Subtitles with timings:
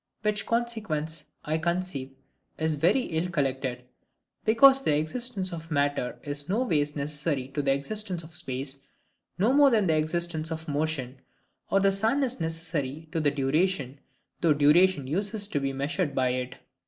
[0.23, 2.15] Which consequence, I conceive,
[2.57, 3.83] is very ill collected,
[4.43, 8.79] because the existence of matter is no ways necessary to the existence of space,
[9.37, 11.21] no more than the existence of motion,
[11.69, 13.99] or the sun, is necessary to duration,
[14.41, 16.55] though duration uses to be measured by it.